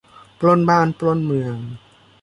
[0.39, 1.55] ปล้นบ้านปล้นเมือง